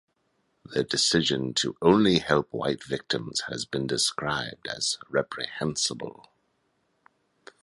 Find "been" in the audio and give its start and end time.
3.65-3.85